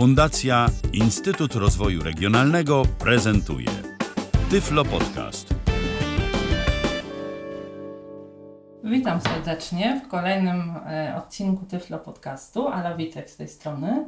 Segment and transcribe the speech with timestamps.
[0.00, 3.68] Fundacja Instytut Rozwoju Regionalnego prezentuje
[4.50, 5.54] Tyflo Podcast.
[8.84, 12.68] Witam serdecznie w kolejnym e, odcinku Tyflo Podcastu.
[12.68, 14.06] Ala Witek z tej strony.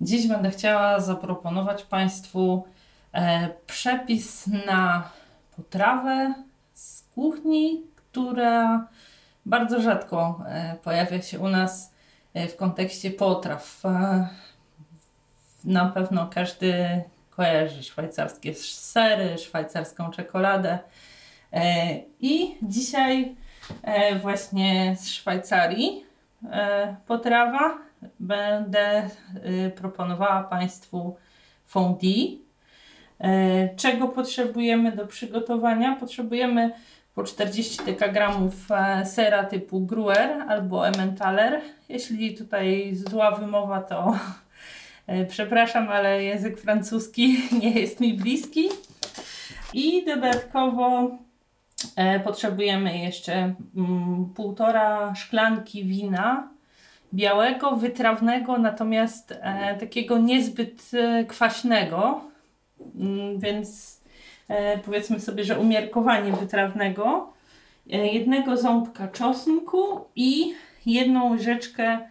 [0.00, 2.64] Dziś będę chciała zaproponować Państwu
[3.12, 5.10] e, przepis na
[5.56, 6.34] potrawę
[6.74, 8.86] z kuchni, która
[9.46, 11.92] bardzo rzadko e, pojawia się u nas
[12.34, 13.82] w kontekście potraw.
[15.66, 20.78] E, na pewno każdy kojarzy szwajcarskie sery, szwajcarską czekoladę.
[22.20, 23.34] I dzisiaj
[24.22, 26.04] właśnie z Szwajcarii
[27.06, 27.78] potrawa
[28.20, 29.10] będę
[29.76, 31.16] proponowała Państwu
[31.64, 32.38] fondue.
[33.76, 35.96] Czego potrzebujemy do przygotowania?
[35.96, 36.72] Potrzebujemy
[37.16, 41.60] po 40 dekagramów e, sera typu Gruyère albo Emmentaler.
[41.88, 44.18] Jeśli tutaj zła wymowa, to e,
[45.28, 48.68] przepraszam, ale język francuski nie jest mi bliski.
[49.72, 51.10] I dodatkowo
[51.96, 56.48] e, potrzebujemy jeszcze mm, półtora szklanki wina
[57.14, 59.34] białego, wytrawnego, natomiast
[59.80, 60.90] takiego niezbyt
[61.28, 62.20] kwaśnego,
[62.94, 64.00] mm, więc
[64.48, 67.32] e, powiedzmy sobie, że umiarkowanie wytrawnego,
[67.92, 70.54] e, jednego ząbka czosnku i
[70.86, 72.08] jedną łyżeczkę, e,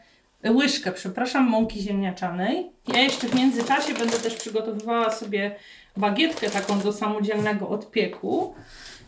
[0.51, 2.69] łyżkę, przepraszam, mąki ziemniaczanej.
[2.88, 5.55] Ja jeszcze w międzyczasie będę też przygotowywała sobie
[5.97, 8.55] bagietkę taką do samodzielnego odpieku,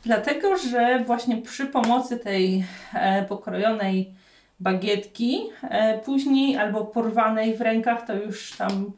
[0.04, 4.14] dlatego że właśnie przy pomocy tej e, pokrojonej
[4.60, 8.92] bagietki, e, później albo porwanej w rękach, to już tam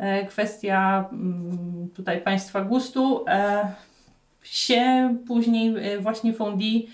[0.00, 3.24] E, kwestia mm, tutaj Państwa gustu
[4.42, 6.86] się później właśnie fondue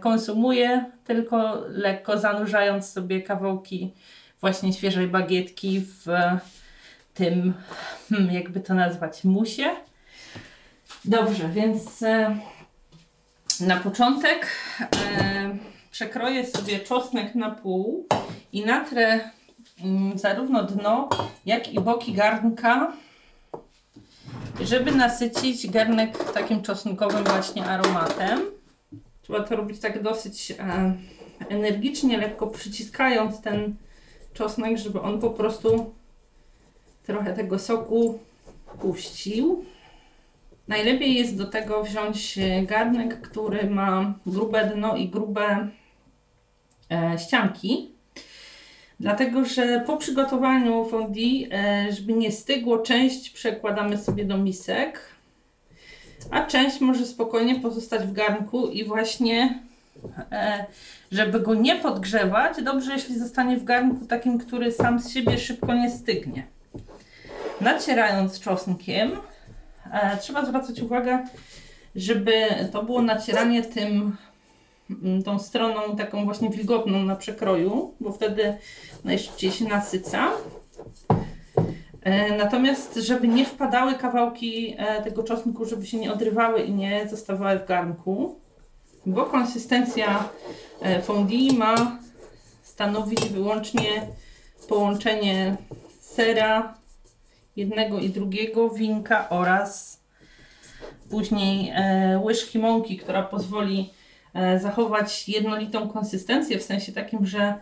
[0.00, 3.94] konsumuje, tylko lekko zanurzając sobie kawałki
[4.40, 6.06] właśnie świeżej bagietki w
[7.14, 7.54] tym,
[8.08, 9.70] hmm, jakby to nazwać, musie.
[11.04, 12.04] Dobrze, więc
[13.60, 14.46] na początek
[15.90, 18.06] przekroję sobie czosnek na pół
[18.52, 19.20] i natrę
[19.84, 21.08] Mm, zarówno dno,
[21.46, 22.92] jak i boki garnka,
[24.60, 28.40] żeby nasycić garnek takim czosnkowym właśnie aromatem.
[29.28, 30.94] Trzeba to robić tak dosyć e,
[31.48, 33.74] energicznie, lekko przyciskając ten
[34.34, 35.94] czosnek, żeby on po prostu
[37.02, 38.18] trochę tego soku
[38.80, 39.64] puścił.
[40.68, 45.68] Najlepiej jest do tego wziąć garnek, który ma grube dno i grube
[46.90, 47.90] e, ścianki.
[49.00, 55.00] Dlatego, że po przygotowaniu fondue, e, żeby nie stygło, część przekładamy sobie do misek,
[56.30, 59.62] a część może spokojnie pozostać w garnku i właśnie,
[60.32, 60.66] e,
[61.12, 65.74] żeby go nie podgrzewać, dobrze jeśli zostanie w garnku takim, który sam z siebie szybko
[65.74, 66.46] nie stygnie.
[67.60, 69.10] Nacierając czosnkiem,
[69.92, 71.24] e, trzeba zwracać uwagę,
[71.96, 72.32] żeby
[72.72, 74.16] to było nacieranie tym
[74.90, 78.56] Mm, tą stroną taką właśnie wilgotną na przekroju, bo wtedy
[79.04, 80.30] najszybciej się nasyca.
[82.08, 87.08] E, natomiast, żeby nie wpadały kawałki e, tego czosnku, żeby się nie odrywały i nie
[87.08, 88.40] zostawały w garnku,
[89.06, 90.28] bo konsystencja
[90.80, 91.98] e, fondue ma
[92.62, 94.06] stanowić wyłącznie
[94.68, 95.56] połączenie
[96.00, 96.74] sera
[97.56, 100.00] jednego i drugiego, winka oraz
[101.10, 101.72] później
[102.22, 103.90] łyżki mąki, która pozwoli
[104.60, 107.54] zachować jednolitą konsystencję, w sensie takim, że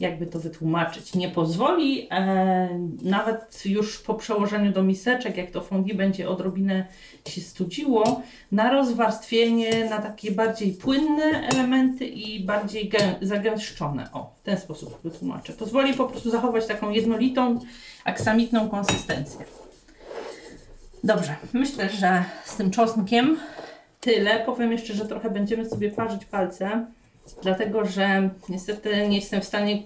[0.00, 5.94] jakby to wytłumaczyć, nie pozwoli e, nawet już po przełożeniu do miseczek, jak to fondue
[5.94, 6.86] będzie odrobinę
[7.28, 12.92] się studziło, na rozwarstwienie na takie bardziej płynne elementy i bardziej
[13.22, 14.08] zagęszczone.
[14.12, 15.52] O, w ten sposób wytłumaczę.
[15.52, 17.60] Pozwoli po prostu zachować taką jednolitą,
[18.04, 19.44] aksamitną konsystencję.
[21.04, 23.36] Dobrze, myślę, że z tym czosnkiem
[24.00, 24.44] tyle.
[24.46, 26.86] Powiem jeszcze, że trochę będziemy sobie parzyć palce,
[27.42, 29.82] dlatego że niestety nie jestem w stanie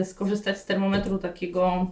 [0.00, 1.90] y, skorzystać z termometru takiego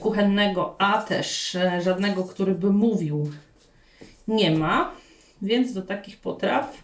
[0.00, 3.30] kuchennego, a też y, żadnego, który by mówił,
[4.28, 4.92] nie ma.
[5.42, 6.82] Więc do takich potraw,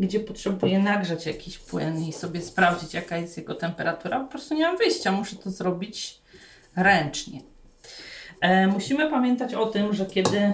[0.00, 4.66] gdzie potrzebuję nagrzać jakiś płyn i sobie sprawdzić, jaka jest jego temperatura, po prostu nie
[4.66, 6.20] mam wyjścia, muszę to zrobić
[6.76, 7.40] ręcznie.
[8.40, 10.52] E, musimy pamiętać o tym, że kiedy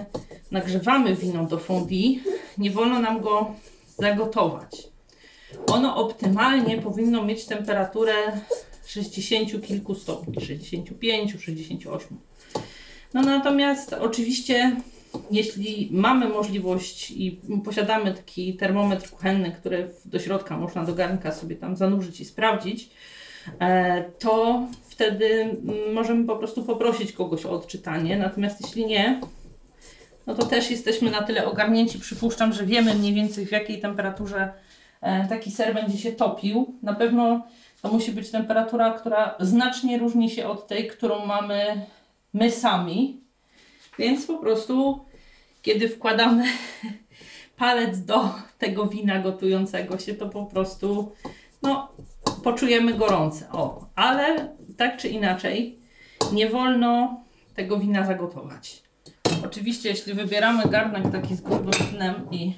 [0.51, 2.19] nagrzewamy wino do fondue,
[2.57, 3.51] nie wolno nam go
[3.97, 4.87] zagotować.
[5.67, 8.13] Ono optymalnie powinno mieć temperaturę
[8.85, 12.17] 60 kilku stopni, 65, 68.
[13.13, 14.75] No natomiast oczywiście
[15.31, 21.55] jeśli mamy możliwość i posiadamy taki termometr kuchenny, który do środka można do garnka sobie
[21.55, 22.89] tam zanurzyć i sprawdzić,
[23.59, 28.17] e, to wtedy mm, możemy po prostu poprosić kogoś o odczytanie.
[28.17, 29.21] Natomiast jeśli nie,
[30.27, 34.53] no to też jesteśmy na tyle ogarnięci, przypuszczam, że wiemy mniej więcej w jakiej temperaturze
[35.01, 36.75] taki ser będzie się topił.
[36.83, 37.47] Na pewno
[37.81, 41.85] to musi być temperatura, która znacznie różni się od tej, którą mamy
[42.33, 43.21] my sami.
[43.99, 45.05] Więc po prostu,
[45.61, 46.43] kiedy wkładamy
[47.57, 51.11] palec do tego wina gotującego się, to po prostu
[51.61, 51.91] no,
[52.43, 53.49] poczujemy gorące.
[53.51, 55.79] O, ale tak czy inaczej,
[56.33, 57.21] nie wolno
[57.55, 58.83] tego wina zagotować.
[59.45, 62.53] Oczywiście, jeśli wybieramy garnek taki z grubym dnem i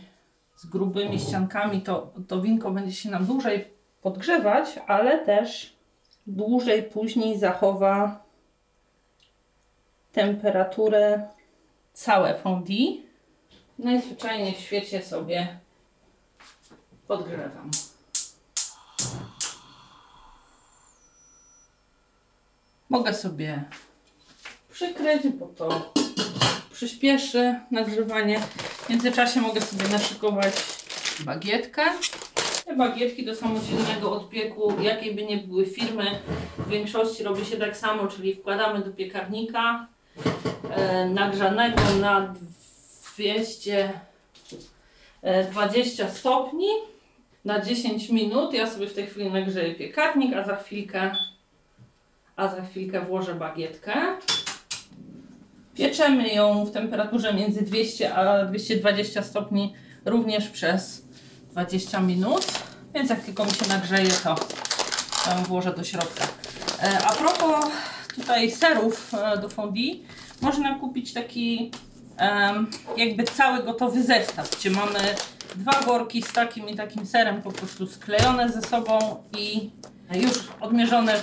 [0.59, 5.75] z grubymi ściankami, to, to winko będzie się nam dłużej podgrzewać, ale też
[6.27, 8.23] dłużej później zachowa
[10.11, 11.27] temperaturę
[11.93, 13.03] całe fondue.
[13.77, 15.59] Najzwyczajniej w świecie sobie
[17.07, 17.71] podgrzewam.
[22.89, 23.63] Mogę sobie
[24.71, 25.93] przykryć, bo to
[26.71, 28.41] przyspieszy nagrzewanie.
[28.89, 30.53] W międzyczasie mogę sobie naszykować
[31.19, 31.81] bagietkę.
[32.65, 36.19] Te bagietki do samodzielnego odbiegu, jakiej by nie były firmy,
[36.57, 39.87] w większości robi się tak samo, czyli wkładamy do piekarnika
[40.71, 42.35] e, nagrzanego na
[43.17, 46.69] 220 stopni
[47.45, 48.53] na 10 minut.
[48.53, 51.15] Ja sobie w tej chwili nagrzeję piekarnik, a za chwilkę,
[52.35, 53.93] a za chwilkę włożę bagietkę.
[55.79, 59.73] Pieczemy ją w temperaturze między 200 a 220 stopni
[60.05, 61.01] również przez
[61.51, 62.45] 20 minut.
[62.95, 64.35] Więc jak tylko mi się nagrzeje, to
[65.47, 66.27] włożę do środka.
[66.83, 67.65] E, a propos
[68.15, 69.95] tutaj serów e, do fondue,
[70.41, 71.71] można kupić taki
[72.97, 74.99] jakby cały gotowy zestaw, gdzie mamy
[75.55, 78.99] dwa worki z takim i takim serem po prostu sklejone ze sobą
[79.37, 79.69] i
[80.13, 81.13] już odmierzone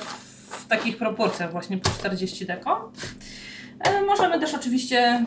[0.50, 2.92] w takich proporcjach właśnie po 40 deko.
[3.80, 5.26] E, możemy też oczywiście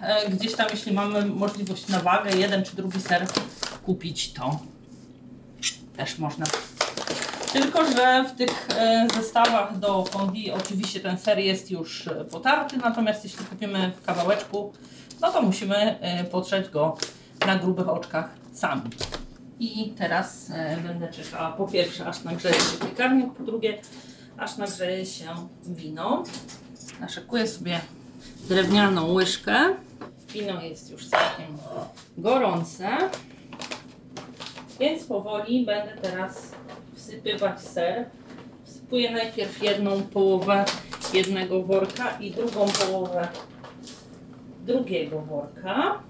[0.00, 3.26] e, gdzieś tam, jeśli mamy możliwość na wagę, jeden czy drugi ser
[3.84, 4.60] kupić, to
[5.96, 6.46] też można.
[7.52, 13.24] Tylko, że w tych e, zestawach do fondue oczywiście ten ser jest już potarty, natomiast
[13.24, 14.72] jeśli kupimy w kawałeczku,
[15.20, 15.98] no to musimy
[16.30, 16.96] potrzeć go
[17.46, 18.90] na grubych oczkach sami.
[19.60, 23.78] I teraz będę czekała po pierwsze aż nagrzeje się piekarnik, po drugie
[24.36, 25.26] aż nagrzeje się
[25.66, 26.24] wino.
[27.00, 27.80] Naszykuję sobie
[28.48, 29.74] drewnianą łyżkę.
[30.32, 31.56] Wino jest już całkiem
[32.18, 32.88] gorące.
[34.80, 36.52] Więc powoli będę teraz
[36.94, 38.04] wsypywać ser.
[38.64, 40.64] Wsypuję najpierw jedną połowę
[41.14, 43.28] jednego worka i drugą połowę
[44.66, 46.02] drugiego worka.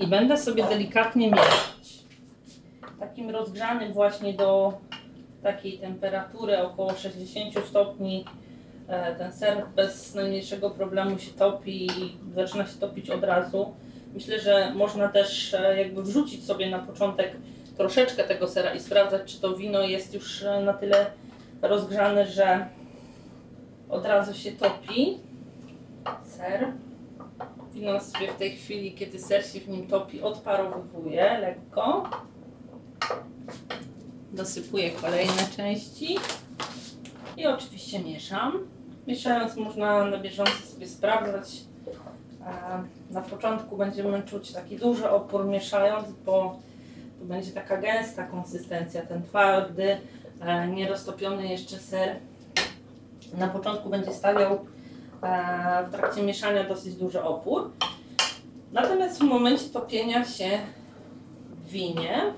[0.00, 2.04] I będę sobie delikatnie mieszać.
[3.00, 4.78] Takim rozgrzanym właśnie do
[5.42, 8.24] takiej temperatury około 60 stopni
[9.18, 13.74] ten ser bez najmniejszego problemu się topi i zaczyna się topić od razu.
[14.14, 17.36] Myślę, że można też e, jakby wrzucić sobie na początek
[17.76, 21.06] troszeczkę tego sera i sprawdzać, czy to wino jest już e, na tyle
[21.62, 22.66] rozgrzane, że
[23.88, 25.18] od razu się topi.
[26.24, 26.72] Ser.
[27.72, 32.10] Wino sobie w tej chwili, kiedy ser się w nim topi, odparowywuje lekko.
[34.32, 36.16] Dosypuję kolejne części
[37.36, 38.75] i oczywiście mieszam.
[39.06, 41.60] Mieszając można na bieżąco sobie sprawdzać.
[43.10, 46.58] Na początku będziemy czuć taki duży opór mieszając, bo
[47.18, 49.96] to będzie taka gęsta konsystencja, ten twardy,
[50.40, 52.16] e, nieroztopiony jeszcze ser.
[53.38, 54.52] Na początku będzie stawiał
[55.22, 57.70] e, w trakcie mieszania dosyć duży opór.
[58.72, 60.58] Natomiast w momencie topienia się
[61.64, 62.32] w winie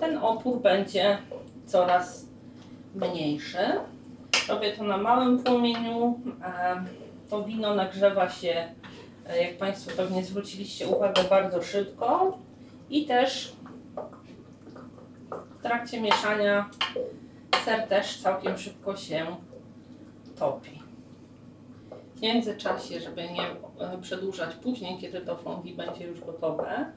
[0.00, 1.18] ten opór będzie
[1.66, 2.26] coraz
[2.94, 3.58] mniejszy.
[4.50, 6.20] Robię to na małym płomieniu.
[7.30, 8.74] To wino nagrzewa się,
[9.26, 12.38] e, jak Państwo pewnie zwróciliście uwagę, bardzo szybko.
[12.90, 13.52] I też
[15.58, 16.70] w trakcie mieszania
[17.64, 19.26] ser też całkiem szybko się
[20.38, 20.82] topi.
[22.16, 23.46] W międzyczasie, żeby nie
[23.86, 26.92] e, przedłużać później, kiedy to fondue będzie już gotowe,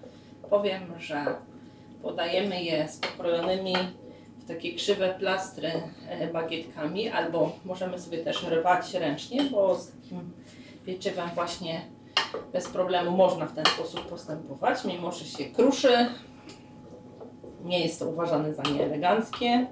[0.50, 1.26] powiem, że
[2.02, 3.76] podajemy je z pokrojonymi
[4.44, 5.72] w takie krzywe plastry
[6.10, 10.32] e, bagietkami, albo możemy sobie też rwać ręcznie, bo z takim
[10.86, 11.82] pieczywem właśnie
[12.54, 16.08] bez problemu można w ten sposób postępować, mimo że się kruszy.
[17.64, 19.68] Nie jest to uważane za nieeleganckie.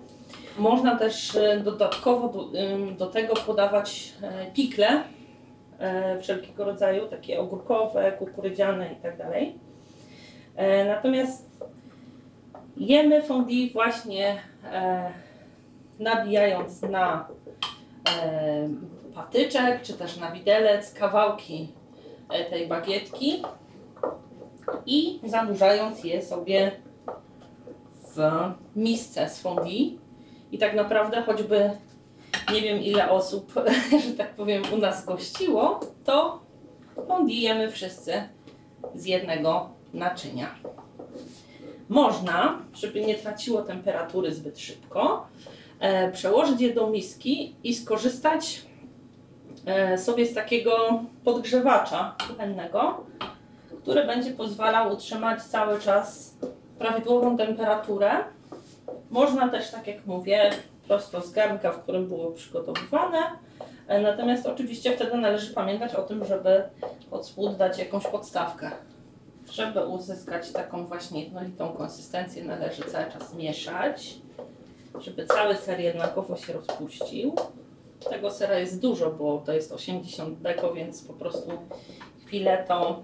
[0.57, 2.49] Można też e, dodatkowo do,
[2.97, 5.03] do tego podawać e, pikle
[6.21, 9.17] wszelkiego rodzaju, takie ogórkowe, kukurydziane itd.
[9.17, 9.43] Tak
[10.87, 11.50] Natomiast
[12.77, 15.11] jemy fondue właśnie e,
[15.99, 17.27] nabijając na
[18.09, 18.69] e,
[19.15, 21.67] patyczek czy też na widelec kawałki
[22.29, 23.43] e, tej bagietki
[24.85, 26.71] i zanurzając je sobie
[28.15, 28.19] w
[28.75, 29.97] misce z fondue.
[30.51, 31.69] I tak naprawdę choćby
[32.53, 33.53] nie wiem ile osób,
[34.07, 36.39] że tak powiem, u nas gościło, to
[37.07, 38.23] fondue jemy wszyscy
[38.95, 40.55] z jednego naczynia.
[41.91, 45.27] Można, żeby nie traciło temperatury zbyt szybko,
[45.79, 48.61] e, przełożyć je do miski i skorzystać
[49.65, 53.03] e, sobie z takiego podgrzewacza kuchennego,
[53.81, 56.37] który będzie pozwalał utrzymać cały czas
[56.79, 58.11] prawidłową temperaturę.
[59.09, 60.49] Można też, tak jak mówię,
[60.87, 63.19] prosto z garnka, w którym było przygotowywane.
[63.87, 66.63] E, Natomiast oczywiście wtedy należy pamiętać o tym, żeby
[67.09, 68.71] pod spód dać jakąś podstawkę.
[69.51, 74.15] Żeby uzyskać taką właśnie jednolitą konsystencję, należy cały czas mieszać,
[74.99, 77.35] żeby cały ser jednakowo się rozpuścił.
[78.09, 81.51] Tego sera jest dużo, bo to jest 80 deko, więc po prostu
[82.25, 83.03] chwilę to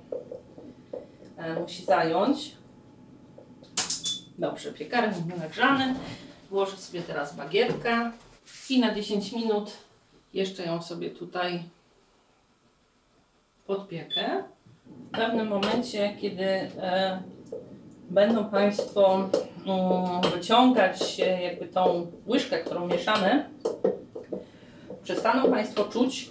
[1.38, 2.56] e, musi zająć.
[4.38, 5.96] Dobrze, piekarnik nagrzany.
[6.50, 8.12] Włożę sobie teraz bagietkę
[8.70, 9.72] i na 10 minut
[10.34, 11.64] jeszcze ją sobie tutaj
[13.66, 14.44] podpiekę.
[15.08, 17.22] W pewnym momencie, kiedy e,
[18.10, 23.46] będą Państwo mm, wyciągać jakby tą łyżkę, którą mieszamy,
[25.04, 26.30] przestaną Państwo czuć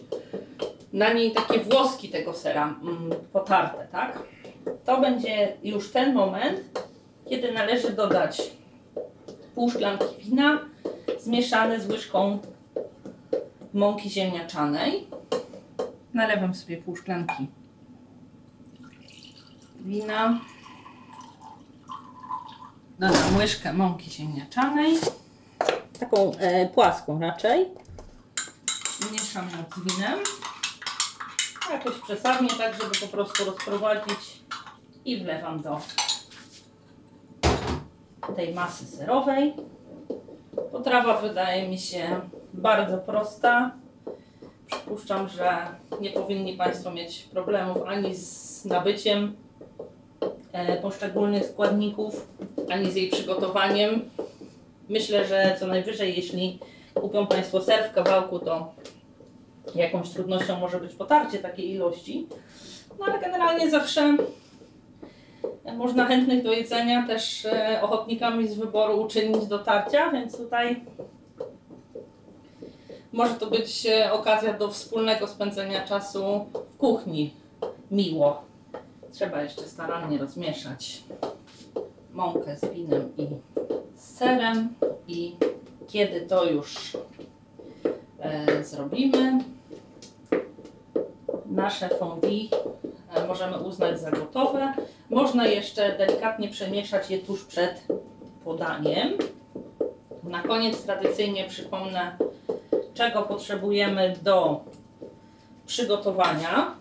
[0.93, 4.23] na niej takie włoski tego sera mm, potarte, tak?
[4.85, 6.61] To będzie już ten moment,
[7.29, 8.51] kiedy należy dodać
[9.55, 10.61] pół szklanki wina
[11.19, 12.39] zmieszane z łyżką
[13.75, 15.07] mąki ziemniaczanej.
[16.15, 17.47] Nalewam sobie pół szklanki
[19.87, 20.41] wina.
[22.99, 24.95] Dodam łyżkę mąki ziemniaczanej.
[26.01, 27.67] Taką e, płaską raczej.
[29.13, 30.19] Mieszam ją z winem.
[31.73, 34.43] Jakoś przesadnie, tak żeby po prostu rozprowadzić
[35.05, 35.81] i wlewam do
[38.37, 39.55] tej masy serowej.
[40.73, 42.21] Potrawa wydaje mi się
[42.53, 43.71] bardzo prosta.
[44.67, 45.67] Przypuszczam, że
[46.01, 49.46] nie powinni Państwo mieć problemów ani z nabyciem
[50.83, 52.29] poszczególnych składników,
[52.71, 54.11] ani z jej przygotowaniem.
[54.89, 56.59] Myślę, że co najwyżej, jeśli
[56.95, 58.75] kupią Państwo ser w kawałku, to
[59.75, 62.27] jakąś trudnością może być potarcie takiej ilości.
[62.99, 64.17] No ale generalnie zawsze
[65.77, 70.85] można chętnych do jedzenia też e, ochotnikami z wyboru uczynić do tarcia, więc tutaj
[73.13, 77.35] może to być e, okazja do wspólnego spędzenia czasu w kuchni.
[77.91, 78.46] Miło.
[79.17, 81.03] Trzeba jeszcze starannie rozmieszać
[82.13, 83.27] mąkę z winem i
[83.95, 84.75] z serem
[85.09, 85.37] i
[85.89, 86.97] kiedy to już
[88.21, 89.39] e, zrobimy,
[91.47, 92.49] nasze fondue
[93.15, 94.73] e, możemy uznać za gotowe.
[95.11, 97.87] Można jeszcze delikatnie przemieszać je tuż przed
[98.45, 99.13] podaniem.
[100.23, 102.17] Na koniec tradycyjnie przypomnę,
[102.95, 104.65] czego potrzebujemy do
[105.67, 106.75] przygotowania.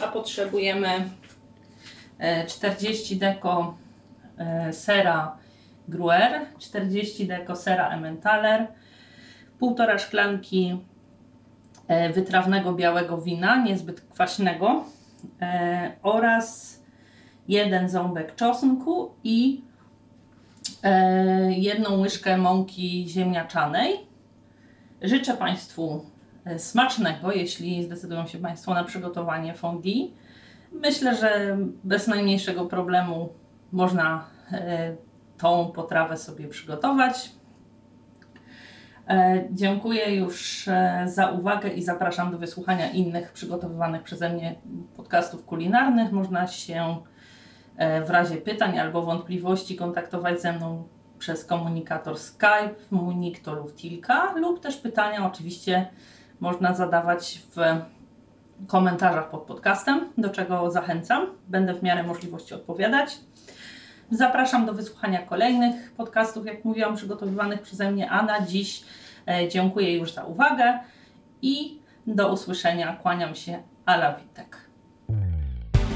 [0.00, 1.10] A potrzebujemy
[2.48, 3.74] 40 deko
[4.38, 5.36] e, sera
[5.88, 8.66] Gruyère, 40 deko sera Emmentaler,
[9.58, 10.78] półtora szklanki
[11.88, 14.84] e, wytrawnego białego wina, niezbyt kwaśnego
[15.40, 16.78] e, oraz
[17.48, 19.60] jeden ząbek czosnku i
[21.48, 23.96] jedną łyżkę mąki ziemniaczanej.
[25.02, 26.04] Życzę Państwu
[26.58, 30.10] smacznego, jeśli zdecydują się Państwo na przygotowanie fondue.
[30.72, 33.32] Myślę, że bez najmniejszego problemu
[33.72, 34.96] można e,
[35.38, 37.32] tą potrawę sobie przygotować.
[39.08, 44.54] E, Dziękuję już e, za uwagę i zapraszam do wysłuchania innych przygotowywanych przeze mnie
[44.96, 46.12] podcastów kulinarnych.
[46.12, 46.96] Można się
[48.06, 50.88] w razie pytań albo wątpliwości kontaktować ze mną
[51.18, 55.86] przez komunikator Skype, mój nick to Luftilka lub też pytania oczywiście
[56.40, 57.56] można zadawać w
[58.66, 61.26] komentarzach pod podcastem, do czego zachęcam.
[61.48, 63.18] Będę w miarę możliwości odpowiadać.
[64.10, 68.84] Zapraszam do wysłuchania kolejnych podcastów, jak mówiłam, przygotowywanych przeze mnie, a na dziś
[69.28, 70.78] e, dziękuję już za uwagę
[71.42, 72.96] i do usłyszenia.
[73.02, 74.56] Kłaniam się, Ala Witek.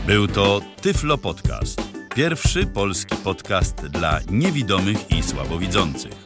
[0.06, 1.82] Był to Tyflo Podcast.
[2.14, 6.25] Pierwszy polski podcast dla niewidomych i słabowidzących.